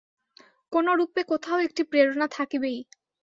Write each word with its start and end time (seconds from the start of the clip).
কোনরূপে 0.73 1.21
কোথাও 1.23 1.57
একটি 1.59 1.81
প্রেরণা 1.83 2.27
থাকিবেই। 2.31 2.77